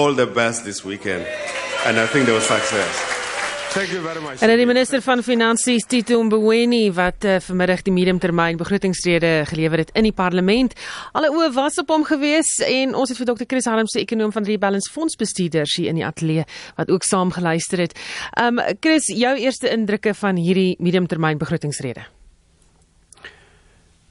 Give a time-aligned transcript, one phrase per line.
[0.00, 1.26] all the best this weekend.
[1.86, 2.94] And I think there was success.
[3.70, 4.40] Thank you very much.
[4.40, 9.92] En die minister van Finansies Tito Mboweni wat uh, vanmiddag die mediumtermyn begrotingsrede gelewer het
[9.94, 10.74] in die parlement.
[11.12, 13.46] Alle oë was op hom gewees en ons het vir Dr.
[13.46, 16.48] Chris Harmse ekonom van Rebalance Fondsbestuurders hier in die ateljee
[16.80, 17.94] wat ook saam geluister het.
[18.40, 22.08] Um Chris, jou eerste indrukke van hierdie mediumtermyn begrotingsrede?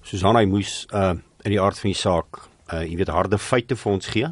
[0.06, 1.18] Susanna moes uh
[1.48, 4.32] in die aard van die saak uh jy weet harde feite vir ons gee.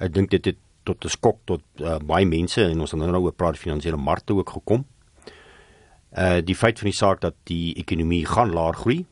[0.00, 3.22] Ek dink dit het tot 'n skok tot uh, baie mense en ons het nou
[3.22, 4.86] oor praat finansiële markte ook gekom.
[6.16, 9.04] Uh die feit van die saak dat die ekonomie gaan laer groei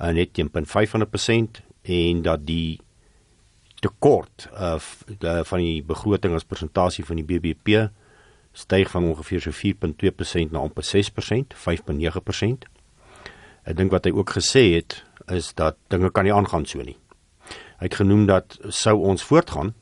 [0.00, 2.80] uh, net 1.5% en dat die
[3.80, 4.76] tekort uh,
[5.20, 7.90] uh van die begroting as persentasie van die BBP
[8.52, 12.66] styg van ongeveer so 4.2% na amper 6%, 5.9%.
[13.62, 16.96] Ek dink wat hy ook gesê het is dat dinge kan nie aangaan so nie.
[17.78, 19.74] Hy het genoem dat sou ons voortgaan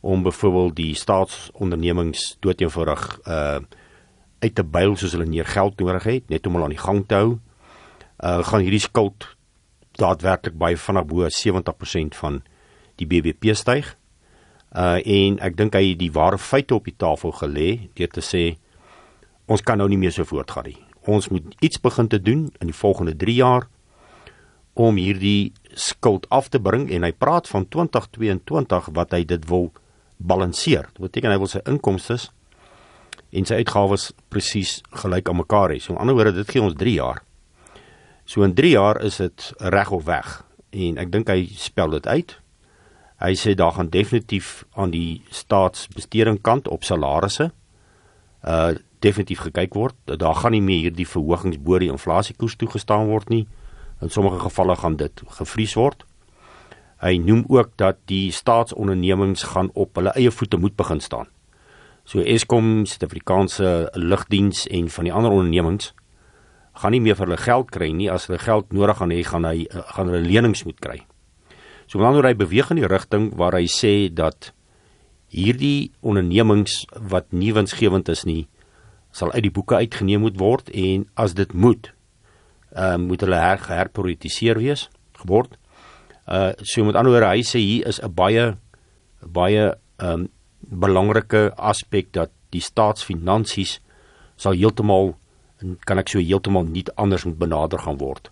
[0.00, 3.58] om byvoorbeeld die staatsondernemings doeteenvoudig uh
[4.38, 7.00] uit te byl soos hulle meer geld nodig het net om hulle aan die gang
[7.06, 7.30] te hou.
[8.22, 9.26] Uh gaan hierdie skuld
[9.98, 12.42] daadwerklik by vanaf bo 70% van
[13.02, 13.96] die BBP styg.
[14.70, 18.22] Uh en ek dink hy het die ware feite op die tafel gelê deur te
[18.22, 18.44] sê
[19.46, 20.78] ons kan nou nie meer so voortgaan nie.
[21.08, 23.66] Ons moet iets begin te doen in die volgende 3 jaar
[24.78, 29.72] om hierdie skuld af te bring en hy praat van 2022 wat hy dit wil
[30.18, 30.90] balanseer.
[30.92, 32.18] Dit beteken hy wil sy inkomste
[33.30, 35.78] en sy uitgawes presies gelyk aan mekaar hê.
[35.82, 37.22] So in ander woorde, dit gee ons 3 jaar.
[38.28, 40.42] So in 3 jaar is dit reg of weg
[40.76, 42.34] en ek dink hy spel dit uit.
[43.18, 47.50] Hy sê daar gaan definitief aan die staatsbesteding kant op salarisse
[48.46, 49.94] uh definitief gekyk word.
[50.18, 53.44] Daar gaan nie meer hierdie verhogings bo die inflasiekoers toegestaan word nie.
[54.02, 56.02] In sommige gevalle gaan dit gevries word.
[56.98, 61.28] Hy noem ook dat die staatsondernemings gaan op hulle eie voete moet begin staan.
[62.08, 65.92] So Eskom, Suid-Afrikaanse Lugdiens en van die ander ondernemings
[66.78, 69.46] gaan nie meer vir hulle geld kry nie as hulle geld nodig gaan hê gaan
[69.46, 71.02] hy gaan hulle lenings moet kry.
[71.86, 74.52] So dan word hy beweeg in die rigting waar hy sê dat
[75.28, 78.46] hierdie ondernemings wat nie winsgewend is nie
[79.12, 81.92] sal uit die boeke uitgeneem moet word en as dit moet
[82.72, 84.88] ehm uh, moet hulle her, herprioritiseer wees
[85.20, 85.56] geword.
[86.28, 88.56] Uh so met ander woorde hy sê hier is 'n baie
[89.24, 90.28] baie um
[90.60, 93.80] belangrike aspek dat die staatsfinansies
[94.36, 95.14] sal heeltemal
[95.86, 98.30] kan ek so heeltemal nie anders moet benader gaan word.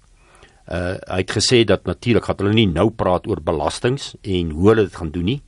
[0.69, 4.69] Uh hy het gesê dat natuurlik gaan hulle nie nou praat oor belastings en hoe
[4.69, 5.43] hulle dit gaan doen nie.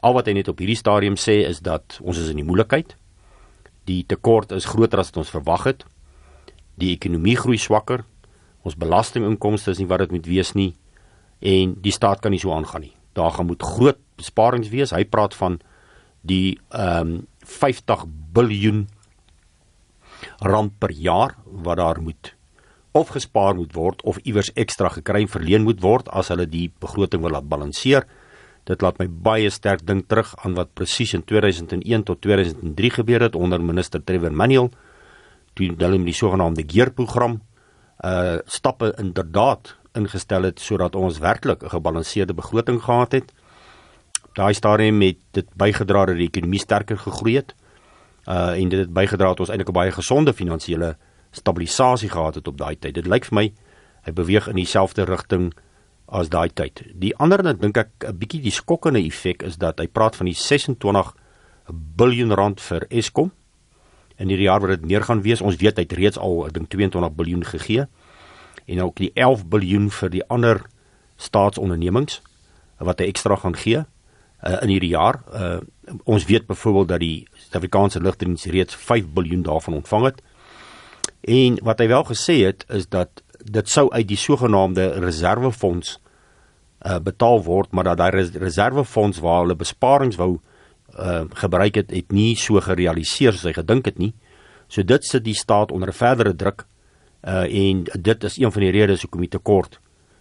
[0.00, 2.94] Al wat hy net op hierdie stadium sê is dat ons is in die moeilikheid.
[3.84, 5.84] Die tekort is groter as wat ons verwag het.
[6.76, 8.04] Die ekonomie groei swakker.
[8.62, 10.74] Ons belastinginkomste is nie wat dit moet wees nie
[11.44, 12.94] en die staat kan nie so aangaan nie.
[13.14, 14.94] Daar gaan moet groot besparings wees.
[14.96, 15.60] Hy praat van
[16.24, 18.86] die ehm um, 50 biljoen
[20.40, 22.30] rand per jaar wat daar moet
[22.96, 27.20] of gespaar moet word of iewers ekstra gekry verleen moet word as hulle die begroting
[27.20, 28.06] wil laat balanseer.
[28.64, 33.26] Dit laat my baie sterk dink terug aan wat presies in 2001 tot 2003 gebeur
[33.26, 34.70] het onder minister Trevor Manuel
[35.54, 37.40] toe hulle met die sogenaamde geerprogram
[38.04, 43.32] uh stappe inderdaad ingestel het sodat ons werklik 'n gebalanseerde begroting gehad het.
[44.34, 47.54] Daai stadium het dit bygedra dat die ekonomie sterker gegroei het.
[48.26, 50.96] Uh en dit het bygedra dat ons eintlik 'n baie gesonde finansiële
[51.30, 52.94] stabilisasie gehad het op daai tyd.
[52.94, 53.52] Dit lyk vir my
[54.02, 55.52] hy beweeg in dieselfde rigting
[56.06, 56.82] as daai tyd.
[56.94, 60.26] Die ander ding dink ek 'n bietjie die skokkende effek is dat hy praat van
[60.26, 61.14] die 26
[61.96, 63.32] biljoen rand vir Eskom.
[64.16, 66.52] In hierdie jaar wat dit meer gaan wees, ons weet hy het reeds al ek
[66.52, 67.86] dink 22 biljoen gegee
[68.66, 70.62] en ook die 11 biljoen vir die ander
[71.16, 72.20] staatsondernemings
[72.84, 73.84] wat hy ekstra gaan gee
[74.44, 75.20] uh, in hierdie jaar.
[75.32, 75.58] Uh,
[76.04, 80.22] ons weet byvoorbeeld dat die Suid-Afrikaanse lugdiens reeds 5 biljoen daarvan ontvang het.
[81.20, 85.98] En wat hy wel gesê het is dat dit sou uit die sogenaamde reservefonds
[86.84, 90.36] uh, betaal word, maar dat daai reservefonds waar hulle besparings wou
[90.98, 94.12] uh, gebruik het, het nie so gerealiseer soos hy gedink het nie.
[94.68, 96.66] So dit sit die staat onder verdere druk
[97.24, 99.78] uh en dit is een van die redes hoekom die tekort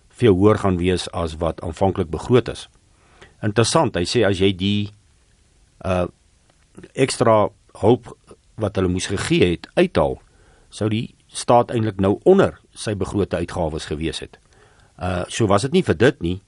[0.09, 2.67] veel hoër gaan wees as wat aanvanklik begroot is.
[3.41, 4.91] Interessant, hy sê as jy die
[5.85, 6.07] uh
[6.93, 7.49] ekstra
[7.81, 8.13] hulp
[8.61, 10.19] wat hulle moes gegee het uithaal,
[10.69, 14.39] sou die staat eintlik nou onder sy begrote uitgawes gewees het.
[14.97, 16.39] Uh so was dit nie vir dit nie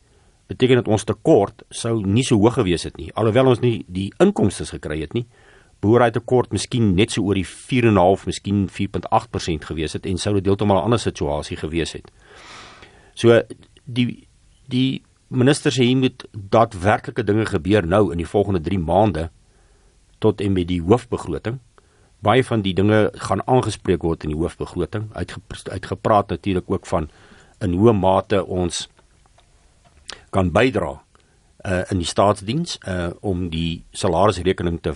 [0.48, 4.12] beteken dat ons tekort sou nie so hoog gewees het nie alhoewel ons nie die
[4.22, 5.26] inkomste gekry het nie
[5.86, 10.46] boerdery tekort miskien net so oor die 4.5, miskien 4.8% gewees het en sou dit
[10.50, 12.12] heeltemal 'n ander situasie gewees het.
[13.14, 13.42] So
[13.86, 14.28] die
[14.68, 19.30] die minister sê hier moet daadwerklike dinge gebeur nou in die volgende 3 maande
[20.20, 21.60] tot en met die hoofbegroting.
[22.20, 25.10] Baie van die dinge gaan aangespreek word in die hoofbegroting.
[25.14, 27.10] Uitgepraat natuurlik ook van
[27.60, 28.88] in hoe mate ons
[30.30, 31.02] kan bydra
[31.66, 34.96] uh, in die staatsdiens uh, om die salarisrekening te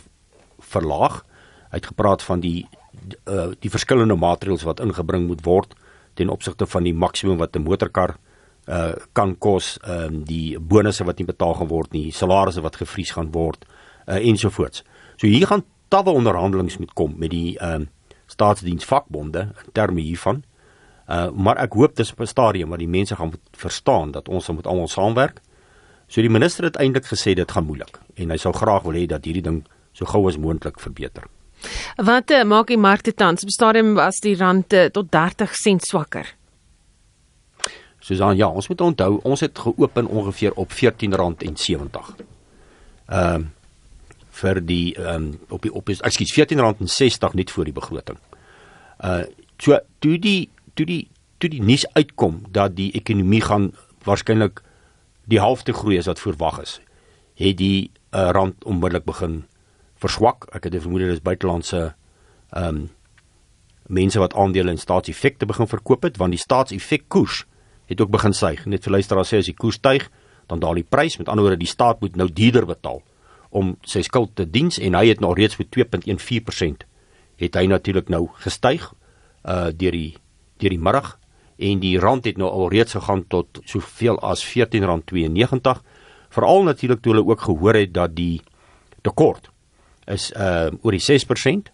[0.69, 1.24] verlaag.
[1.69, 2.68] Uitgepraat van die
[3.30, 5.75] uh, die verskillende maatreëls wat ingebring moet word
[6.13, 8.18] ten opsigte van die maksimum wat 'n motorkar
[8.69, 12.75] uh kan kos, ehm um, die bonusse wat nie betaal gaan word nie, salarisse wat
[12.75, 13.66] gevries gaan word
[14.07, 14.83] uh ensovoorts.
[15.18, 17.88] So hier gaan talle onderhandelinge moet kom met die ehm uh,
[18.30, 20.44] staatsdiensvakbonde in terme hiervan.
[21.07, 24.48] Uh maar ek hoop dis op 'n stadium waar die mense gaan verstaan dat ons
[24.48, 25.42] moet almal saamwerk.
[26.07, 29.06] So die minister het eintlik gesê dit gaan moeilik en hy sou graag wil hê
[29.06, 29.66] dat hierdie ding
[29.99, 31.27] so gou as moontlik verbeter.
[31.99, 33.43] Wat uh, maak die markte tans?
[33.43, 36.35] Op stadium was die rand uh, tot 30 sent swakker.
[37.99, 42.11] Susan, ja, ons moet onthou, ons het geopen ongeveer op R14.70.
[43.09, 43.49] Ehm um,
[44.39, 48.19] vir die ehm um, op die op is ekskuus R14.60 net voor die begroting.
[49.03, 49.25] Uh
[49.59, 50.47] so toe die
[50.79, 51.09] toe die
[51.43, 53.73] toe die nuus uitkom dat die ekonomie gaan
[54.07, 54.61] waarskynlik
[55.27, 56.77] die helfte groei as wat verwag is,
[57.35, 59.43] het die uh, rand onmiddellik begin
[59.99, 60.47] verswak.
[60.55, 61.93] Ek het vermoed dit is buitelandse
[62.49, 62.87] ehm um,
[63.89, 67.45] mense wat aandele in staatseffekte begin verkoop het want die staatseffek koers
[67.89, 68.65] het ook begin styg.
[68.69, 70.11] Net vir luisteraars sê as die koers styg,
[70.45, 71.17] dan daal die prys.
[71.17, 73.01] Met ander woorde, die staat moet nou duurder betaal
[73.49, 76.85] om sy skuld te diens en hy het nog reeds met 2.14%
[77.39, 78.91] het hy natuurlik nou gestyg
[79.47, 80.17] uh deur die
[80.61, 81.15] deur die middag
[81.57, 85.81] en die rand het nou al reeds gegaan tot soveel as R14.92
[86.35, 88.41] veral natuurlik toe hulle ook gehoor het dat die
[89.01, 89.48] tekort
[90.09, 91.71] is uh oor die 6%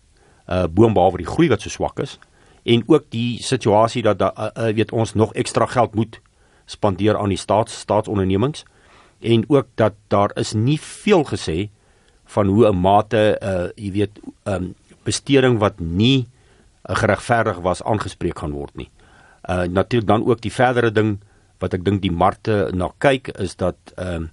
[0.48, 2.20] uh boonbehalwe die groei wat so swak is
[2.66, 6.20] en ook die situasie dat da, uh, uh, weet ons nog ekstra geld moet
[6.66, 8.66] spandeer aan die staats staatsondernemings
[9.22, 11.70] en ook dat daar is nie veel gesê
[12.26, 16.28] van hoe 'n mate uh jy weet um besteding wat nie
[16.90, 18.90] uh, geregverdig was aangespreek gaan word nie.
[19.50, 21.20] Uh natuurlik dan ook die verdere ding
[21.60, 24.32] wat ek dink die markte na kyk is dat um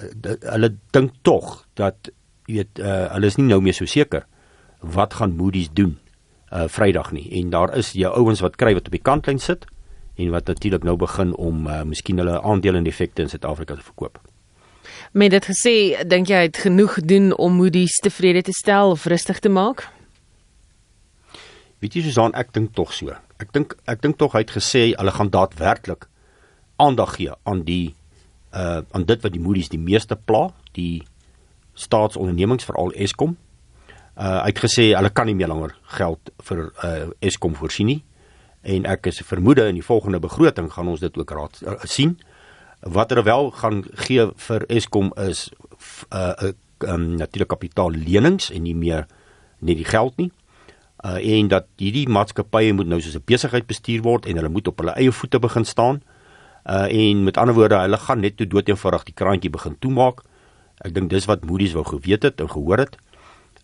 [0.00, 2.10] uh, hulle dink tog dat
[2.46, 4.26] jy weet uh hulle is nie nou meer so seker
[4.80, 5.96] wat gaan Moody's doen
[6.52, 9.66] uh Vrydag nie en daar is jou ouens wat kry wat op die kantlyn sit
[10.16, 13.82] en wat natuurlik nou begin om uh miskien hulle aandele en effekte in Suid-Afrika te
[13.82, 14.20] verkoop.
[15.12, 15.74] Met dit gesê,
[16.06, 19.86] dink jy het genoeg gedoen om Moody's tevrede te stel of rustig te maak?
[21.80, 23.14] Weet jy Susan, ek dink tog so.
[23.40, 26.06] Ek dink ek dink tog hy het gesê hulle gaan daadwerklik
[26.82, 27.94] aandag gee aan die
[28.54, 30.48] uh aan dit wat die Moody's die meeste pla,
[30.78, 31.02] die
[31.74, 33.36] staatsondernemings veral Eskom.
[34.14, 38.02] Uh uitgesê hulle kan nie meer langer geld vir uh Eskom voorsien nie.
[38.62, 42.16] En ek is vermoede in die volgende begroting gaan ons dit ook raad uh, sien.
[42.80, 45.50] Wat hulle wel gaan gee vir Eskom is
[46.10, 46.54] uh 'n
[46.88, 49.06] um, natuurlike kapitaallenings en nie meer
[49.58, 50.30] net die geld nie.
[51.04, 54.68] Uh en dat hierdie maatskappye moet nou soos 'n besigheid bestuur word en hulle moet
[54.68, 56.02] op hulle eie voete begin staan.
[56.64, 60.22] Uh en met ander woorde hulle gaan net toe dood eenvoudig die kraantjie begin toemaak
[60.84, 62.96] ek dink dis wat Moody's wou geweet het en gehoor het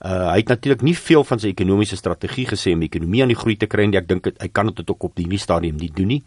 [0.00, 3.32] Uh, hy het natuurlik nie veel van sy ekonomiese strategie gesê om die ekonomie aan
[3.34, 5.76] die groei te kry en ek dink hy kan dit ook op die nuwe stadium
[5.76, 6.22] nie doen nie.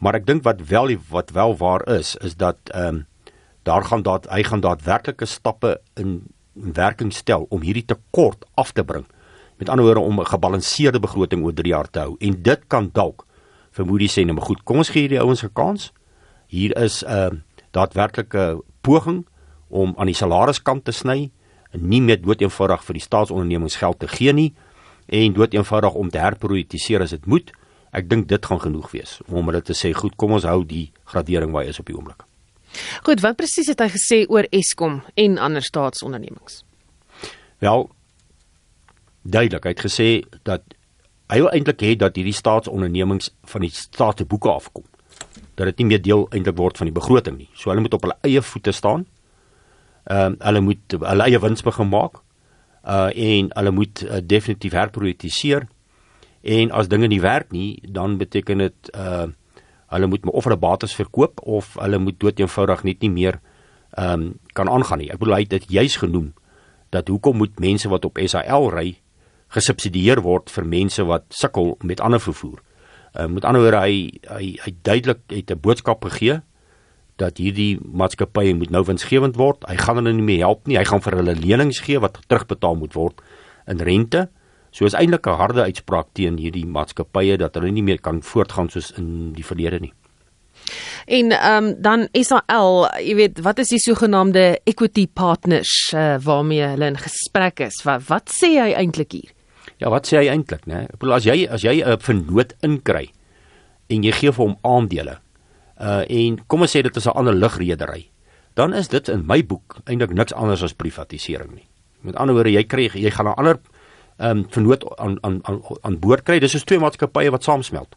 [0.00, 3.06] Maar ek dink wat wel wat wel waar is is dat ehm um,
[3.68, 6.22] daar gaan dat hy gaan daadwerklike stappe in,
[6.56, 9.04] in werking stel om hierdie tekort af te bring.
[9.60, 12.88] Met ander woorde om 'n gebalanseerde begroting oor 3 jaar te hou en dit kan
[12.92, 13.26] dalk
[13.70, 15.92] vermoed hy sê nou maar goed, kom ons gee hierdie ouens 'n kans.
[16.48, 17.30] Hier is 'n uh,
[17.70, 19.26] daadwerklike poging
[19.70, 21.30] om aan die salariskant te sny
[21.78, 24.50] nie meer dood eenvoudig vir die staatsondernemings geld te gee nie
[25.06, 27.50] en dood eenvoudig om te herprioritiseer as dit moet.
[27.90, 30.90] Ek dink dit gaan genoeg wees om hulle te sê goed, kom ons hou die
[31.10, 32.26] gradering waar hy is op die oomblik.
[33.02, 36.62] Goed, wat presies het hy gesê oor Eskom en ander staatsondernemings?
[37.58, 37.88] Wel
[39.22, 40.08] duidelik, hy het gesê
[40.46, 40.62] dat
[41.30, 44.86] hy wil eintlik hê dat hierdie staatsondernemings van die staatsboeke afkom.
[45.58, 47.50] Dat dit nie meer deel eintlik word van die begroting nie.
[47.54, 49.06] So hulle moet op hulle eie voete staan
[50.04, 52.22] ehm uh, hulle moet hulle eie wins begin maak.
[52.84, 55.68] Uh en hulle moet uh, definitief herprioritiseer.
[56.40, 59.28] En as dinge nie werk nie, dan beteken dit uh
[59.90, 63.40] hulle moet of hulle bates verkoop of hulle moet dood eenvoudig net nie meer
[63.90, 65.10] ehm um, kan aangaan nie.
[65.10, 66.32] Ek bedoel hy het dit juis genoem
[66.90, 69.00] dat hoekom moet mense wat op SAL ry
[69.50, 72.62] gesubsidieer word vir mense wat sukkel met ander vervoer.
[73.18, 76.40] Uh, met ander woorde hy hy hy duidelik het 'n boodskap gegee
[77.20, 79.64] dat hierdie maatskappye moet nou winsgewend word.
[79.68, 80.78] Hy gaan hulle nie meer help nie.
[80.80, 83.20] Hy gaan vir hulle lenings gee wat terugbetaal moet word
[83.70, 84.28] in rente.
[84.72, 88.70] So is eintlik 'n harde uitspraak teen hierdie maatskappye dat hulle nie meer kan voortgaan
[88.70, 89.92] soos in die verlede nie.
[91.06, 96.62] En ehm um, dan SAL, jy weet, wat is die sogenaamde equity partners uh, waarmee
[96.62, 97.82] hulle in gesprek is?
[97.82, 99.32] Wat wat sê hy eintlik hier?
[99.80, 100.86] Ja, wat sê hy eintlik, né?
[100.92, 103.10] Ek bedoel as jy as jy 'n vernoot inkry
[103.88, 105.18] en jy gee vir hom aandele.
[105.80, 108.10] Uh en kom ons sê dit is 'n ander lugredery.
[108.54, 111.68] Dan is dit in my boek eintlik niks anders as privatisering nie.
[112.00, 113.60] Met ander woorde, jy kry jy gaan 'n ander
[114.18, 116.38] ehm um, vernoot aan aan aan aan boord kry.
[116.38, 117.96] Dis soos twee maatskappye wat saamsmelt.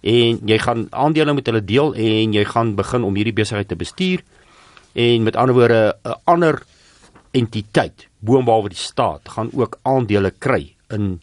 [0.00, 3.76] En jy gaan aandele met hulle deel en jy gaan begin om hierdie besigheid te
[3.76, 4.22] bestuur.
[4.92, 6.62] En met ander woorde, 'n ander
[7.30, 11.20] entiteit, boonbehalwe die staat, gaan ook aandele kry in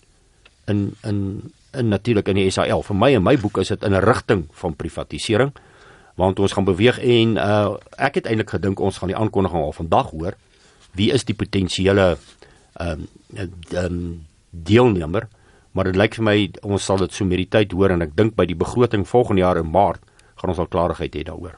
[0.67, 2.83] in in in natuurlik in die SAL.
[2.83, 5.51] Vir my en my boek is dit in 'n rigting van privatisering
[6.19, 9.73] want ons gaan beweeg en uh, ek het eintlik gedink ons gaan die aankondiging al
[9.73, 10.37] vandag hoor.
[10.93, 12.17] Wie is die potensiële
[12.73, 14.03] ehm um, um,
[14.49, 15.27] deelnemer?
[15.73, 18.13] Maar dit lyk vir my ons sal dit so met die tyd hoor en ek
[18.17, 20.01] dink by die begroting volgende jaar in Maart
[20.37, 21.57] gaan ons al klarigheid hê daaroor.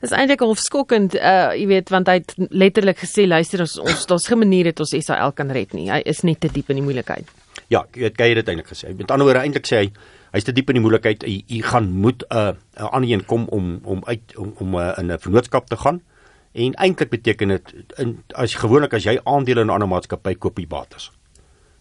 [0.00, 3.76] Dit is eintlik half skokkend, uh jy weet, want hy het letterlik gesê luister ons
[3.82, 5.90] ons daar's geen manier dat ons Israel kan red nie.
[5.92, 7.28] Hy is net te diep in die moeilikheid.
[7.68, 8.92] Ja, ek weet het dit eintlik gesê.
[8.96, 9.92] Met ander woorde eintlik sê hy
[10.34, 11.22] hy's te diep in die moeilikheid.
[11.24, 14.74] Hy, hy gaan moet 'n uh, 'n ander een kom om om uit om, om
[14.74, 16.02] uh, in 'n vennootskap te gaan.
[16.52, 17.74] En eintlik beteken dit
[18.34, 21.10] as gewoonlik as jy aandele in 'n ander maatskappy koop jy bates.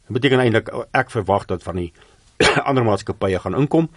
[0.08, 1.94] Dit beteken eintlik ek verwag dat van die
[2.70, 3.90] ander maatskappye gaan inkom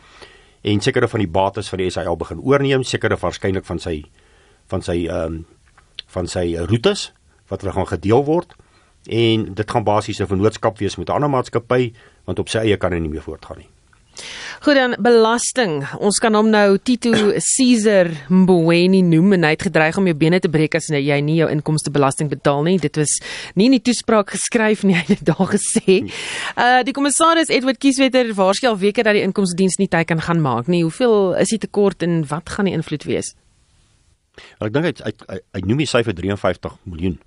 [0.62, 4.05] en sekere van die bates van die SAL begin oorneem, sekere waarskynlik van sy
[4.66, 5.47] van sy ehm um,
[6.07, 7.12] van sy roetes
[7.49, 8.55] wat hulle gaan gedeel word
[9.09, 11.93] en dit gaan basies 'n vennootskap wees met 'n ander maatskappy
[12.25, 13.71] want op sy eie kan hy nie meer voortgaan nie.
[14.65, 15.85] Goed dan belasting.
[16.01, 20.41] Ons kan hom nou Tito Caesar Mboweni noem en hy het gedreig om jou bene
[20.41, 22.79] te breek as jy nie jou inkomste belasting betaal nie.
[22.81, 23.19] Dit was
[23.55, 25.99] nie in die toespraak geskryf nie, hy het daar gesê.
[26.57, 30.23] Uh die kommissaris Edward Kieswetter waarskynlik al weke dat die inkomste diens nie tyd kan
[30.25, 30.83] gaan maak nie.
[30.87, 33.35] Hoeveel is die tekort en wat gaan die invloed wees?
[34.61, 37.21] Ek dink hy hy, hy noem die syfer 53 miljoen.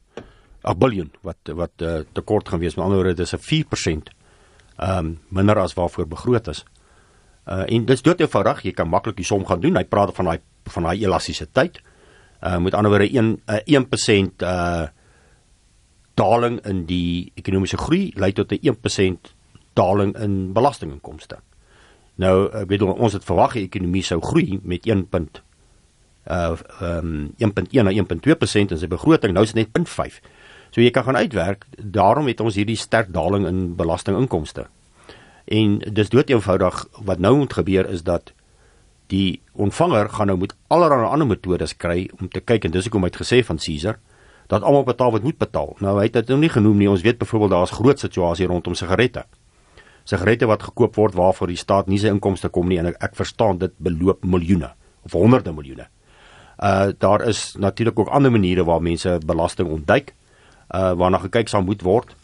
[0.63, 2.75] 'n biljoen wat wat uh, tekort gaan wees.
[2.75, 4.09] Met ander woorde, dit is 'n 4%
[4.79, 6.65] ehm um, minder as waarvoor begroot is.
[7.47, 9.75] Uh en dis dood eenvoudig, jy kan maklik die som gaan doen.
[9.75, 10.39] Hy praat van daai
[10.69, 11.81] van daai elastisiteit.
[12.41, 14.87] Uh met ander woorde 1 uh, 1% uh
[16.13, 19.33] daling in die ekonomiese groei lei tot 'n 1%
[19.73, 21.37] daling in belastinginkomste.
[22.15, 25.07] Nou, ek bedoel ons het verwag die ekonomie sou groei met 1.
[26.27, 29.33] uh um 1.1 na 1.2% in sy begroting.
[29.33, 30.19] Nou is dit net 0.5.
[30.69, 34.67] So jy kan gaan uitwerk, daarom het ons hierdie sterk daling in belastinginkomste.
[35.49, 38.33] En dis dood eenvoudig wat nou moet gebeur is dat
[39.09, 43.07] die ontvanger gaan nou met allerlei ander metodes kry om te kyk en dis hoekom
[43.07, 43.97] hy het gesê van Caesar
[44.49, 45.75] dat almal betaal wat moet betaal.
[45.81, 46.89] Nou hy het dit nou nie genoem nie.
[46.89, 49.25] Ons weet byvoorbeeld daar's groot situasie rondom sigarette.
[50.09, 53.17] Sigarette wat gekoop word waarvoor die staat nie sy inkomste kom nie en ek, ek
[53.17, 54.71] verstaan dit beloop miljoene
[55.05, 55.89] of honderde miljoene.
[56.57, 60.13] Uh daar is natuurlik ook ander maniere waar mense belasting ontduik
[60.75, 62.15] uh waarna gekyk sal moet word.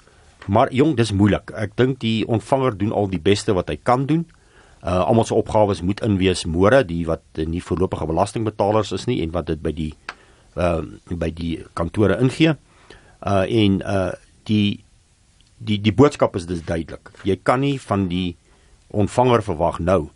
[0.46, 1.52] Maar jong, dis moeilik.
[1.58, 4.26] Ek dink die ontvanger doen al die beste wat hy kan doen.
[4.86, 9.34] Uh almal se opgawes moet inwees môre, die wat nie voorlopige belastingbetalers is nie en
[9.34, 9.94] wat dit by die
[10.56, 12.54] uh by die kantore ingee.
[13.26, 14.12] Uh en uh
[14.46, 14.84] die
[15.58, 17.10] die die boodskap is dis duidelik.
[17.26, 18.36] Jy kan nie van die
[18.94, 20.10] ontvanger verwag nou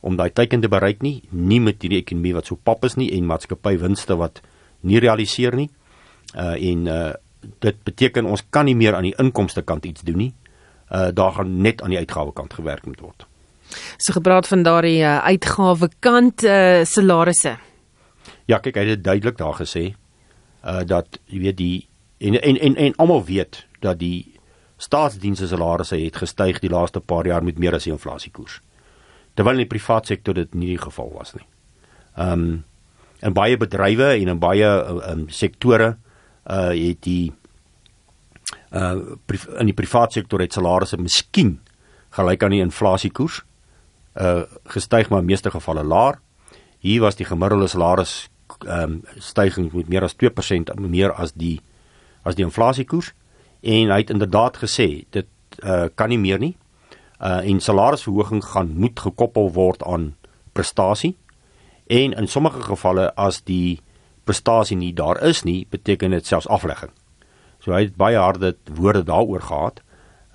[0.00, 3.10] om daai teiken te bereik nie, nie met hierdie ekonomie wat so pap is nie
[3.16, 4.40] en maatskappy winste wat
[4.84, 5.70] nie realiseer nie.
[6.36, 7.00] Uh en uh
[7.40, 10.32] dit beteken ons kan nie meer aan die inkomste kant iets doen nie.
[10.90, 13.26] Uh daar gaan net aan die uitgawe kant gewerk moet word.
[13.96, 17.56] So gepraat van daardie uh, uitgawe kant uh, salarisse.
[18.50, 19.92] Ja, kyk, hy het duidelik daar gesê
[20.64, 24.40] uh dat jy weet die en en en, en almal weet dat die
[24.76, 28.60] staatsdienste salarisse het gestyg die laaste paar jaar met meer as die inflasiekoers.
[29.34, 31.46] Terwyl in die privaat sektor dit nie die geval was nie.
[32.16, 32.64] Um
[33.20, 36.09] in baie bedrywe en in baie uh, um, sektore uh
[36.50, 37.32] het die
[38.70, 39.16] uh
[39.58, 41.58] in die private sektor het salarisse miskien
[42.16, 43.42] gelyk aan die inflasiekoers
[44.20, 46.20] uh gestyg maar in meeste gevalle laer.
[46.78, 48.28] Hier was die gemiddelde salaris
[48.66, 51.60] ehm um, stygings met meer as 2% meer as die
[52.22, 53.12] as die inflasiekoers
[53.60, 55.26] en hy het inderdaad gesê dit
[55.64, 56.56] uh kan nie meer nie.
[57.20, 60.14] Uh en salarisverhoging gaan moet gekoppel word aan
[60.52, 61.16] prestasie
[61.86, 63.80] en in sommige gevalle as die
[64.30, 66.92] prestasie nie daar is nie, beteken dit selfs aflegging.
[67.60, 69.82] So hy het baie harde woorde daaroor gehad.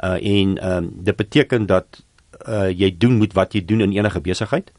[0.03, 2.03] Uh en ehm um, dit beteken dat
[2.47, 4.71] uh jy doen moet wat jy doen in enige besigheid.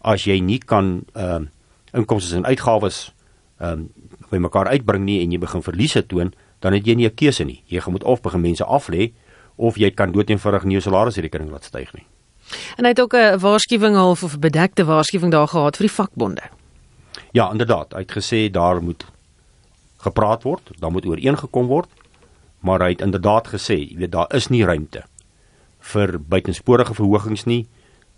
[0.00, 1.50] As jy nie kan ehm uh,
[1.94, 3.12] inkomste en uitgawes
[3.58, 3.90] ehm um,
[4.30, 7.44] by mekaar uitbring nie en jy begin verliese toon, dan het jy nie 'n keuse
[7.44, 7.62] nie.
[7.66, 9.12] Jy gaan moet of begin mense aflê
[9.56, 12.06] of jy kan doeteenvoudig nie jou salarisrekening laat styg nie.
[12.76, 15.94] En hy het ook 'n waarskuwing half of 'n bedekte waarskuwing daar gehad vir die
[15.94, 16.42] vakbonde.
[17.34, 19.02] Ja, inderdaad, hy het gesê daar moet
[20.04, 21.90] gepraat word, daar moet ooreengekom word,
[22.62, 25.02] maar hy het inderdaad gesê, jy weet daar is nie ruimte
[25.84, 27.64] vir buitensporige verhogings nie.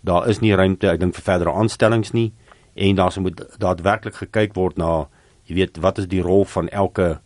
[0.05, 2.29] Daar is nie ruimte, ek dink vir verdere aanstellings nie
[2.77, 5.07] en daar moet daadwerklik gekyk word na
[5.49, 7.17] jy weet wat is die rol van elke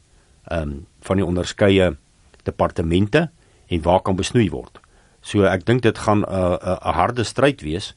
[0.48, 1.96] ehm um, van die onderskeie
[2.46, 3.28] departemente
[3.68, 4.80] en waar kan besnoei word.
[5.22, 7.94] So ek dink dit gaan 'n uh, 'n uh, harde stryd wees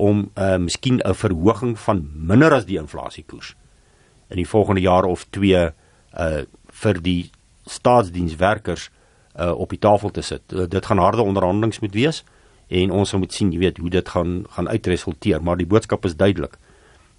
[0.00, 3.54] om uh miskien 'n verhoging van minder as die inflasiekoers
[4.30, 6.42] in die volgende jaar of 2 uh
[6.82, 7.30] vir die
[7.66, 8.90] staatsdienswerkers
[9.38, 10.42] uh op die tafel te sit.
[10.52, 12.24] Uh, dit gaan harde onderhandelinge moet wees
[12.68, 16.16] en ons moet sien, jy weet, hoe dit gaan gaan uitresulteer, maar die boodskap is
[16.16, 16.58] duidelik.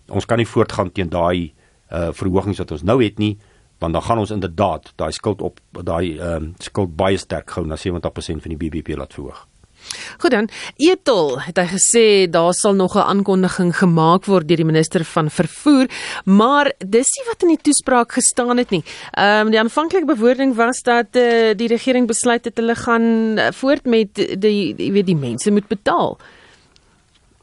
[0.07, 1.53] Ons kan nie voortgaan teen daai
[1.91, 3.37] uh verhogings wat ons nou het nie
[3.81, 7.65] want dan gaan ons inderdaad daai skuld op daai ehm uh, skuld baie sterk gou
[7.65, 9.47] na 70% van die BBP laat verhoog.
[10.21, 14.65] Goed dan, Etel het hy gesê daar sal nog 'n aankondiging gemaak word deur die
[14.65, 15.87] minister van vervoer,
[16.25, 18.83] maar dis nie wat in die toespraak gestaan het nie.
[19.11, 23.51] Ehm um, die aanvanklike bewoording was dat uh, die regering besluit het hulle gaan uh,
[23.51, 26.17] voort met die jy weet die mense moet betaal.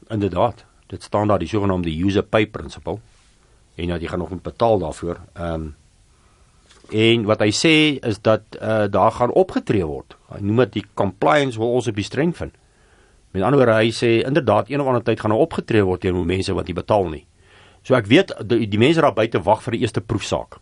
[0.08, 2.98] Inderdaad, dit staan daar die sogenaamde user pay principle
[3.74, 5.16] en dat jy gaan nog moet betaal daarvoor.
[5.34, 5.76] Ehm um,
[6.88, 7.74] En wat hy sê
[8.06, 10.16] is dat uh, daar gaan opgetree word.
[10.32, 12.54] Hy noem dit die compliance will also be strengthened.
[13.36, 16.24] Met ander woorde, hy sê inderdaad een of ander tyd gaan daar opgetree word teenoor
[16.24, 17.26] mense wat nie betaal nie.
[17.84, 20.60] So ek weet die, die mense daar buite wag vir die eerste proefsaak.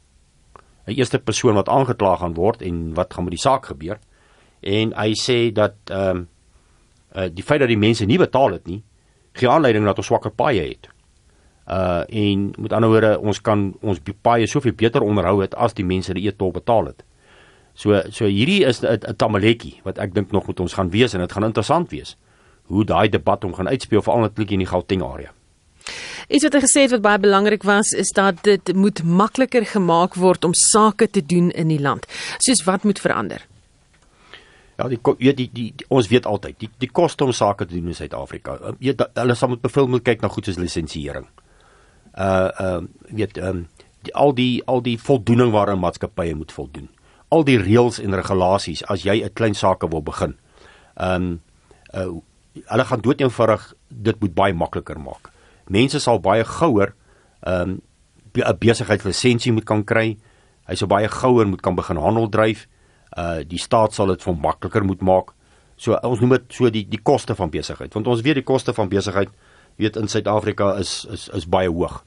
[0.87, 3.99] 'n Eerste persoon wat aangekla gaan word en wat gaan met die saak gebeur.
[4.63, 6.29] En hy sê dat ehm um,
[7.17, 8.83] uh, die feit dat die mense nie betaal het nie,
[9.33, 10.91] gee aanleiding dat ons swakker paaie het
[11.67, 15.85] uh en met ander woorde ons kan ons paaie soveel beter onderhou het as die
[15.85, 17.03] mense die e-tol betaal het.
[17.75, 21.21] So so hierdie is 'n tamaletjie wat ek dink nog moet ons gaan wees en
[21.21, 22.17] dit gaan interessant wees
[22.63, 25.33] hoe daai debat hom gaan uitspeel veral netlik in die Gauteng area.
[26.29, 30.15] Iets wat hy gesê het wat baie belangrik was is dat dit moet makliker gemaak
[30.15, 32.07] word om sake te doen in die land.
[32.39, 33.47] Soos wat moet verander?
[34.79, 37.75] Ja, die weet die, die, die ons weet altyd die die koste om sake te
[37.75, 38.59] doen in Suid-Afrika.
[39.15, 41.46] Hulle sal moet bevind moet kyk na goed soos lisensiering uh
[42.17, 43.67] uh weet um
[44.03, 46.89] die, al die al die voldoening waaraan maatskappye moet voldoen.
[47.29, 50.37] Al die reëls en regulasies as jy 'n klein sake wil begin.
[50.97, 51.41] Um
[51.95, 52.21] uh
[52.57, 55.31] hulle gaan doeteenvoudig dit moet baie makliker maak.
[55.69, 56.95] Mense sal baie gouer
[57.47, 57.81] um
[58.35, 60.17] 'n besigheidslisensie moet kan kry.
[60.67, 62.67] Hy sou baie gouer moet kan begin handel dryf.
[63.17, 65.35] Uh die staat sal dit vir makliker moet maak.
[65.77, 68.73] So ons noem dit so die die koste van besigheid want ons weet die koste
[68.73, 69.29] van besigheid
[69.77, 72.03] weet in Suid-Afrika is is is baie hoog.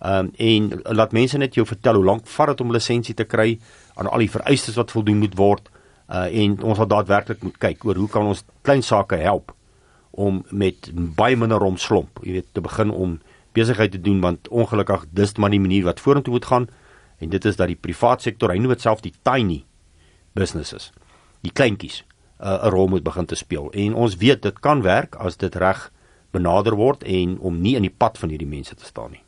[0.00, 3.14] Ehm um, en laat mense net jou vertel hoe lank vat dit om 'n lisensie
[3.14, 3.58] te kry
[3.94, 5.70] aan al die vereistes wat voldoen moet word.
[6.08, 9.54] Uh en ons sal daadwerklik moet kyk oor hoe kan ons klein sake help
[10.10, 13.20] om met baie minder romslomp, jy weet, te begin om
[13.52, 16.68] besigheid te doen want ongelukkig dis maar die manier wat vorentoe moet gaan
[17.18, 19.64] en dit is dat die privaat sektor, hy noem dit self die tiny
[20.32, 20.90] businesses,
[21.44, 22.02] die kleintjies,
[22.40, 23.70] uh, 'n rol moet begin te speel.
[23.72, 25.90] En ons weet dit kan werk as dit reg
[26.30, 29.22] benader word en om nie in die pad van hierdie mense te staan nie.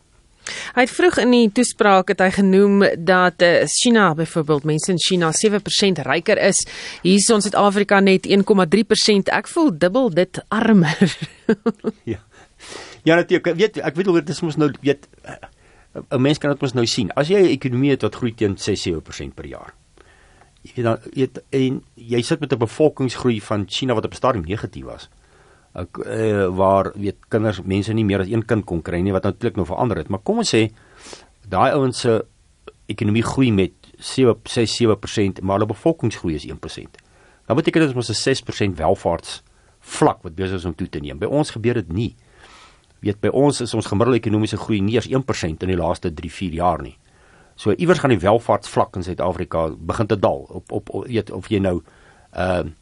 [0.74, 4.98] Hy het vroeg in die toespraak het hy genoem dat uh, China byvoorbeeld mense in
[4.98, 6.64] China 7% ryker is.
[7.04, 9.30] Hier is ons Suid-Afrika net 1,3%.
[9.30, 11.16] Ek voel dubbel dit armer.
[12.12, 12.18] ja.
[13.06, 13.54] Ja natuurlik.
[13.58, 15.38] Weet ek weet oor dit is mos nou weet eh,
[16.02, 17.10] 'n mens kan dit mos nou sien.
[17.14, 19.74] As jy 'n ekonomie het wat groei teen 6-7% per jaar.
[20.62, 24.44] Jy weet dan weet en jy sit met 'n bevolkingsgroei van China wat op stadium
[24.44, 25.08] negatief was
[25.74, 29.56] uh, waar weet kinders mense nie meer as een kind kon kry nie wat natuurlik
[29.56, 30.70] nou verander het maar kom ons sê
[31.48, 32.20] daai ouens se
[32.92, 37.00] ekonomie groei met 7 6 7% maar hulle bevolkingsgroei is 1%.
[37.46, 39.42] Dan beteken dit ons 'n 6% welvaarts
[39.80, 41.18] vlak wat besig is om toe te neem.
[41.18, 42.14] By ons gebeur dit nie.
[43.00, 46.30] Weet by ons is ons gemiddelde ekonomiese groei nie eers 1% in die laaste 3
[46.30, 46.98] 4 jaar nie.
[47.54, 51.58] So iewers gaan die welvaartsvlak in Suid-Afrika begin te daal op op weet of jy
[51.58, 51.82] nou
[52.32, 52.72] ehm uh,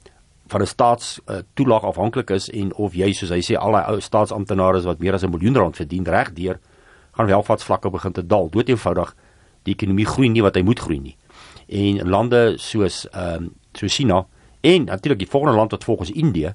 [0.51, 3.87] van 'n staats uh, toelaag afhanklik is en of jy soos hy sê al die
[3.87, 6.59] ou staatsamptenare wat meer as 'n miljoen rand verdien regdeur
[7.13, 8.49] gaan welvaartsvlakke begin te daal.
[8.51, 9.15] Dood eenvoudig
[9.63, 11.17] die ekonomie groei nie wat hy moet groei nie.
[11.69, 14.27] En lande soos ehm um, so China
[14.61, 16.55] en natuurlik die volgende land wat volgens Indië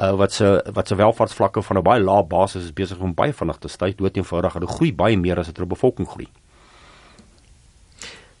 [0.00, 3.32] uh, wat se wat se welvaartsvlakke van 'n baie lae basis is besig om baie
[3.32, 3.94] vinnig te styg.
[3.94, 6.28] Dood eenvoudig hulle groei baie meer as wat hulle bevolking groei.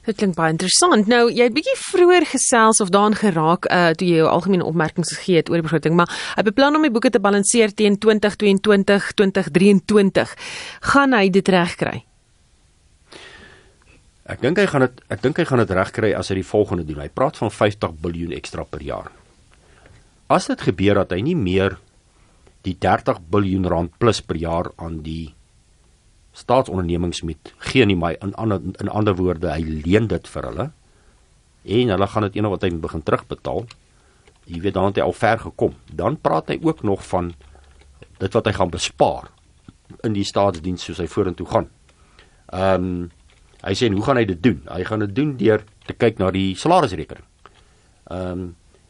[0.06, 1.08] Dit klink baie interessant.
[1.10, 5.10] Nou, jy het bietjie vroeër gesels of daarin geraak uh toe jy jou algemene opmerkings
[5.16, 9.10] gegee het oor die begroting, maar hy beplan om die boeke te balanseer teen 2022,
[9.18, 10.36] 2023.
[10.92, 12.04] Gaan hy dit regkry?
[14.26, 16.86] Ek dink hy gaan dit ek dink hy gaan dit regkry as hy die volgende
[16.86, 17.02] doen.
[17.02, 19.10] Hy praat van 50 miljard ekstra per jaar.
[20.30, 21.78] As dit gebeur dat hy nie meer
[22.66, 25.35] die 30 miljard rand plus per jaar aan die
[26.36, 30.70] staatsondernemings moet gee nie, maar in ander in ander woorde, hy leen dit vir hulle
[31.66, 33.64] en hulle gaan dit eendag wat hy begin terugbetaal.
[34.46, 35.72] Jy weet dan het hy al ver gekom.
[35.90, 37.32] Dan praat hy ook nog van
[38.20, 39.30] dit wat hy gaan bespaar
[40.06, 41.70] in die staatsdiens soos hy vorentoe gaan.
[42.52, 43.08] Ehm um,
[43.66, 44.60] hy sê hoe gaan hy dit doen?
[44.70, 47.24] Hy gaan dit doen deur te kyk na die salarisrekening.
[48.12, 48.46] Ehm um,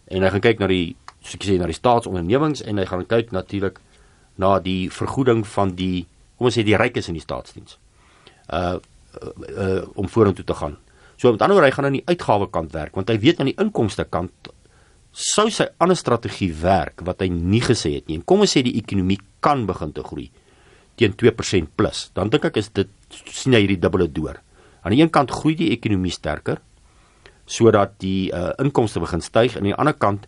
[0.06, 3.06] en hy gaan kyk na die soos ek sê na die staatsondernemings en hy gaan
[3.08, 3.80] kyk natuurlik
[4.38, 6.06] na die vergoeding van die
[6.36, 7.78] kom ons sê die rykes in die staatsdiens.
[8.46, 8.76] Uh,
[9.20, 10.76] uh, uh om vorentoe te gaan.
[11.16, 13.50] So met ander woorde hy gaan aan die uitgawe kant werk want hy weet aan
[13.50, 14.52] die inkomste kant
[15.16, 18.20] sou sy ander strategie werk wat hy nie gesê het nie.
[18.28, 20.28] Kom ons sê die ekonomie kan begin te groei
[20.96, 22.10] teen 2% plus.
[22.16, 22.90] Dan dink ek is dit
[23.32, 24.40] sien hy hierdie dubbele door.
[24.84, 26.60] Aan die een kant groei die ekonomie sterker
[27.46, 30.26] sodat die uh, inkomste begin styg en aan die ander kant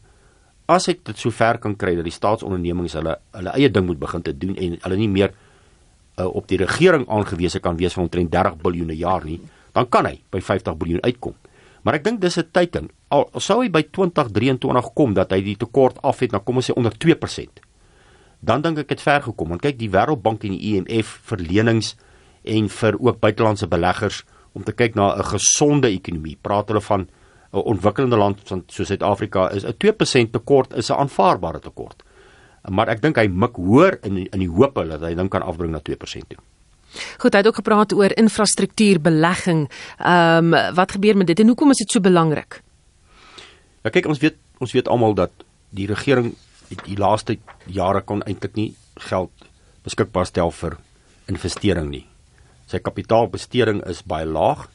[0.70, 3.98] as ek dit so ver kan kry dat die staatsondernemings hulle hulle eie ding moet
[4.00, 5.34] begin te doen en hulle nie meer
[6.18, 9.40] uh, op die regering aangewese kan wees vir omtrent 30 miljard per jaar nie,
[9.72, 11.34] dan kan hy by 50 miljard uitkom.
[11.82, 12.90] Maar ek dink dis 'n teiken.
[13.08, 16.70] Al, sou hy by 2023 kom dat hy die tekort af het na kom ons
[16.70, 17.60] sê onder 2%.
[18.40, 21.96] Dan dink ek het ver gekom want kyk die Wêreldbank en die IMF vir lenings
[22.44, 26.36] en vir ook buitelandse beleggers om te kyk na 'n gesonde ekonomie.
[26.42, 27.08] Praat hulle van
[27.52, 32.02] 'n ontwikkelende land soos Suid-Afrika is 'n 2% tekort is 'n aanvaarbare tekort.
[32.62, 35.72] Maar ek dink hy mik hoër in in die hoop dat hy dan kan afbring
[35.72, 36.40] na 2% toe.
[37.18, 39.68] Goed, hy het ook gepraat oor infrastruktuurbelegging.
[39.98, 42.62] Ehm um, wat gebeur met dit en hoekom is dit so belangrik?
[43.84, 45.30] Ja kyk, ons weet ons weet almal dat
[45.70, 46.34] die regering
[46.68, 48.72] die, die laaste jare kon eintlik nie
[49.08, 49.30] geld
[49.84, 50.78] beskikbaar stel vir
[51.28, 52.04] investering nie.
[52.68, 54.66] Sy kapitaalbesteding is baie laag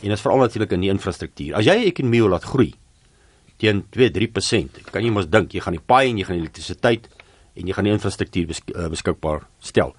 [0.00, 1.56] en dit is veral natuurlik in die infrastruktuur.
[1.56, 2.74] As jy 'n ekonomie wil laat groei
[3.56, 7.08] teen 2-3%, kan jy mos dink jy gaan die paai en jy gaan die elektrisiteit
[7.54, 9.94] en jy gaan die infrastruktuur besk uh, beskikbaar stel.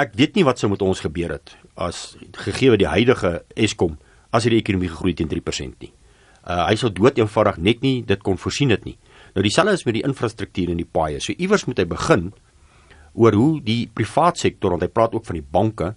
[0.00, 3.98] Ek weet nie wat sou met ons gebeur het as gegee die huidige Eskom
[4.34, 5.92] as hierdie ekonomie gegroei teen 3% nie.
[6.44, 8.96] Uh hy sou dood eenvoudig net nie dit kon voorsien dit nie.
[9.34, 11.20] Nou dieselfde is met die infrastruktuur en die paaie.
[11.20, 12.32] So iewers moet hy begin
[13.14, 15.94] oor hoe die privaat sektor want hy praat ook van die banke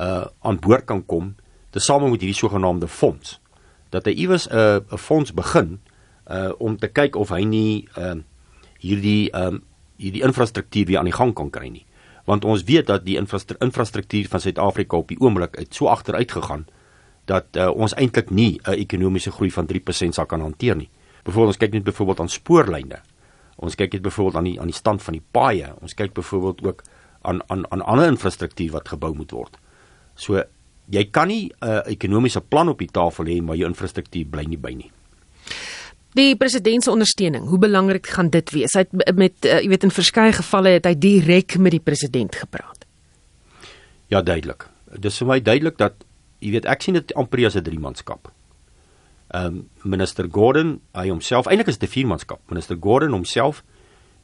[0.00, 1.34] uh aan boord kan kom
[1.74, 3.38] tesame met hierdie sogenaamde fonds
[3.90, 5.80] dat hy iewers 'n uh, 'n fonds begin
[6.30, 8.24] uh om te kyk of hy nie ehm uh,
[8.80, 9.62] hierdie ehm um,
[10.00, 11.86] hierdie infrastruktuur weer aan die gang kan kry nie
[12.30, 16.66] want ons weet dat die infrastruktuur van Suid-Afrika op die oomblik uit so agteruit gegaan
[17.30, 20.90] dat uh, ons eintlik nie 'n ekonomiese groei van 3% sal kan hanteer nie.
[21.22, 23.00] Byvoorbeeld ons kyk net byvoorbeeld aan spoorlyne.
[23.56, 25.74] Ons kyk net byvoorbeeld aan die aan die stand van die paaie.
[25.80, 26.82] Ons kyk byvoorbeeld ook
[27.22, 29.58] aan aan aan ander infrastruktuur wat gebou moet word.
[30.14, 30.42] So
[30.88, 34.44] jy kan nie 'n uh, ekonomiese plan op die tafel hê maar jou infrastruktuur bly
[34.44, 34.90] nie by nie.
[36.18, 38.74] Die president se ondersteuning, hoe belangrik gaan dit wees?
[38.74, 42.34] Hy het met uh, jy weet in verskeie gevalle het hy direk met die president
[42.34, 42.86] gepraat.
[44.10, 44.66] Ja, duidelik.
[44.98, 46.02] Dis vir my duidelik dat
[46.42, 48.32] jy weet ek sien dit amper as 'n driemanskap.
[49.30, 52.40] Ehm um, minister Gordon, hy homself, eintlik is dit 'n viermanskap.
[52.50, 53.62] Minister Gordon homself,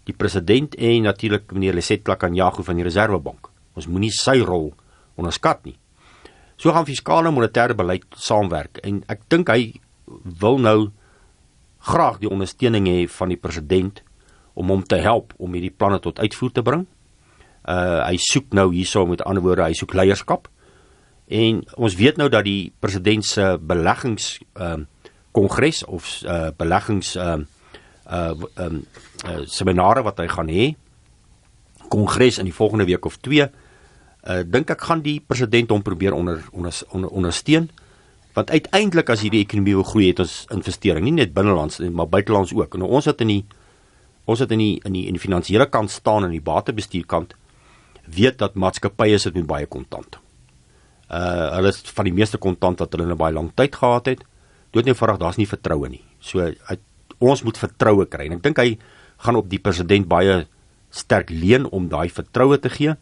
[0.04, 3.48] die president en natuurlik meneer Lesetla Kanyago van die Reserwebank.
[3.74, 4.74] Ons moenie sy rol
[5.14, 5.78] onderskat nie.
[6.56, 9.74] So gaan fiskale monetêre beleid saamwerk en ek dink hy
[10.40, 10.90] wil nou
[11.86, 14.02] graag die ondersteuning hê van die president
[14.56, 16.86] om hom te help om hierdie planne tot uitvoer te bring.
[17.66, 20.48] Uh hy soek nou hierso met ander woorde, hy soek leierskap.
[21.26, 24.92] En ons weet nou dat die president se beleggings ehm uh,
[25.36, 27.44] kongres of uh beleggings ehm
[28.08, 28.82] uh, uh um
[29.26, 30.70] uh, seminare wat hy gaan hê
[31.92, 33.50] kongres in die volgende week of 2 uh,
[34.46, 37.68] dink ek gaan die president hom probeer onder onder, onder ondersteun
[38.36, 42.52] want uiteindelik as hierdie ekonomie wil groei het ons investering nie net binnelands maar buitelands
[42.52, 43.42] ook en nou, ons het in die
[44.26, 47.34] ons het in die in die in die finansiële kant staan en die batebestuurkant
[48.06, 50.18] weet dat maatskappye sit met baie kontant.
[51.10, 54.06] Uh hulle is van die meeste kontant wat hulle in 'n baie lang tyd gehad
[54.06, 54.24] het.
[54.72, 56.02] Dood nie verrag daar's nie vertroue nie.
[56.20, 56.80] So uit,
[57.18, 58.78] ons moet vertroue kry en ek dink hy
[59.18, 60.46] gaan op die president baie
[60.90, 62.96] sterk leun om daai vertroue te gee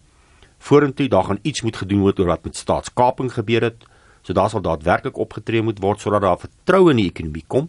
[0.59, 3.85] vorentoe daar gaan iets moet gedoen word oor wat met staatskaping gebeur het.
[4.25, 7.69] So daar sal daadwerklik opgetree moet word sodat daar vertroue in die ekonomie kom.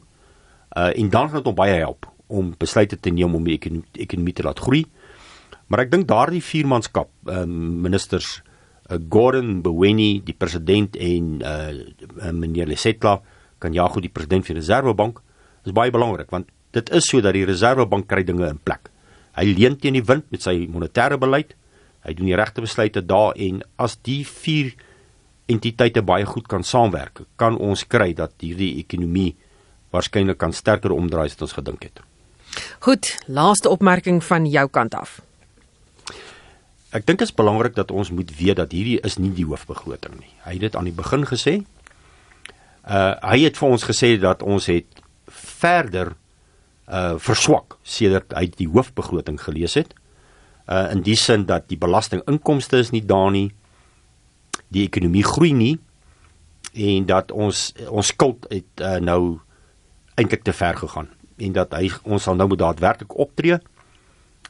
[0.76, 3.86] Uh en dan gaan dit hom baie help om besluite te neem om die ekonomie,
[4.08, 4.86] ekonomie te laat groei.
[5.68, 8.40] Maar ek dink daardie viermanskap, uh ministers
[8.90, 13.20] uh, Gordon Beweni, die president en uh meneer Lesetla
[13.60, 15.22] kan ja goed die president van die Reservebank
[15.66, 18.92] is baie belangrik want dit is so dat die Reservebank kry dinge in plek.
[19.36, 21.56] Hy leun teen die wind met sy monetêre beleid
[22.06, 24.74] hy doen die regte besluite daar en as die vier
[25.52, 29.36] entiteite baie goed kan saamwerk, kan ons kry dat hierdie ekonomie
[29.94, 32.02] waarskynlik kan sterker omdraai as ons gedink het.
[32.80, 35.22] Goed, laaste opmerking van jou kant af.
[36.96, 40.16] ek dink dit is belangrik dat ons moet weet dat hierdie is nie die hoofbegroting
[40.16, 40.32] nie.
[40.46, 41.58] Hy het dit aan die begin gesê.
[42.88, 45.02] Uh hy het vir ons gesê dat ons het
[45.60, 46.14] verder
[46.88, 49.92] uh verswak sedert hy die hoofbegroting gelees het.
[50.72, 53.52] Uh in die sin dat die belastinginkomste is nie daar nie.
[54.74, 55.78] Die ekonomie groei nie
[56.74, 59.40] en dat ons ons skuld het uh, nou
[60.16, 63.60] eintlik te ver gegaan en dat hy ons sal nou moet daadwerklik optree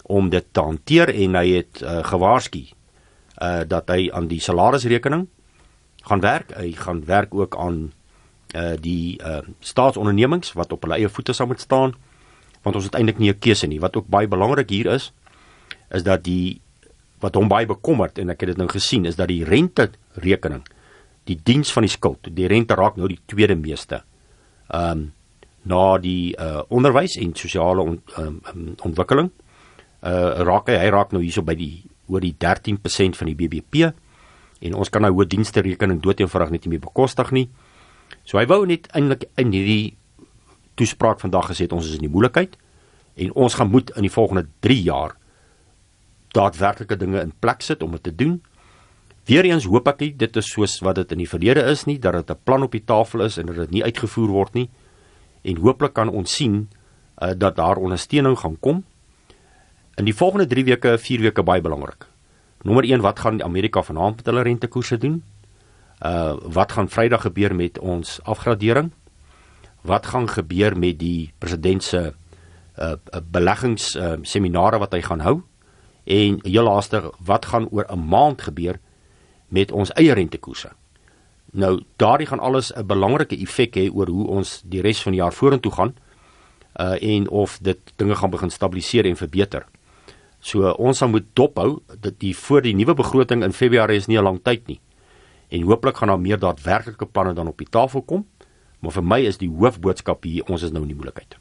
[0.05, 2.65] om dit te hanteer en hy het uh, gewaarsku
[3.35, 5.25] uh dat hy aan die salarisrekening
[6.05, 6.53] gaan werk.
[6.55, 7.91] Hy gaan werk ook aan
[8.55, 11.95] uh die uh staatsondernemings wat op hulle eie voete sal moet staan
[12.63, 13.79] want ons het eintlik nie 'n keuse nie.
[13.79, 15.11] Wat ook baie belangrik hier is
[15.89, 16.61] is dat die
[17.25, 19.89] wat hom baie bekommerd en ek het dit nou gesien is dat die rente
[20.21, 20.63] rekening
[21.25, 24.03] die diens van die skuld, die rente raak nou die tweede meeste.
[24.69, 25.11] Ehm um,
[25.65, 28.35] na die uh onderwys en sosiale on, um,
[28.85, 29.31] ontwikkeling
[30.05, 33.87] uh raak hy hy raak nou hierso by die oor die 13% van die BBP
[34.61, 37.47] en ons kan nou hoë dienste rekening dood eenvoudig net nie meer bekostig nie.
[38.29, 39.95] So hy wou net eintlik in hierdie
[40.77, 42.53] toespraak vandag gesê ons is in die moeilikheid
[43.25, 45.17] en ons gaan moet in die volgende 3 jaar
[46.35, 48.39] daadwerklike dinge in plek sit om dit te doen.
[49.25, 52.31] Weereens hoop ek dit is soos wat dit in die verlede is nie dat dit
[52.31, 54.69] 'n plan op die tafel is en dat dit nie uitgevoer word nie
[55.43, 56.67] en hooplik kan ons sien
[57.21, 58.83] uh, dat daar ondersteuning gaan kom
[59.95, 62.05] in die volgende 3 weke, 4 weke baie belangrik.
[62.63, 65.23] Nommer 1, wat gaan Amerika vanaand met hulle rentekoerse doen?
[66.03, 68.91] Uh wat gaan Vrydag gebeur met ons afgradering?
[69.81, 72.13] Wat gaan gebeur met die president se
[72.77, 72.95] uh
[73.31, 75.41] beleggings uh, seminare wat hy gaan hou?
[76.05, 78.79] En heel laaste, wat gaan oor 'n maand gebeur
[79.47, 80.71] met ons eie rentekoerse?
[81.51, 85.21] Nou, daardie gaan alles 'n belangrike effek hê oor hoe ons die res van die
[85.21, 85.95] jaar vorentoe gaan
[86.79, 89.65] uh en of dit dinge gaan begin stabiliseer en verbeter.
[90.39, 94.17] So ons sal moet dophou dat die voor die nuwe begroting in Februarie is nie
[94.17, 94.79] 'n lang tyd nie.
[95.49, 98.27] En hooplik gaan daar meer daadwerklike planne dan op die tafel kom.
[98.79, 101.37] Maar vir my is die hoofboodskap hier ons is nou in die moeilikheid.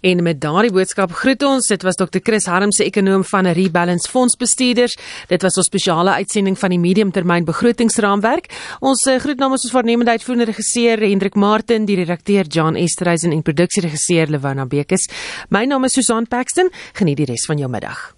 [0.00, 1.66] En met daardie boodskap groet ons.
[1.66, 2.20] Dit was Dr.
[2.22, 4.96] Chris Harm se ekonom van Rebalance Fondsbestuurders.
[5.28, 8.50] Dit was ons spesiale uitsending van die mediumtermyn begrotingsraamwerk.
[8.80, 13.42] Ons uh, groet namens ons voornemende uitvoerende regisseur Hendrik Martin, die redakteur John Esterhuizen en
[13.42, 15.08] produksieregisseur Lewona Bekes.
[15.50, 16.70] My naam is Susan Paxton.
[16.94, 18.17] Geniet die res van jou middag.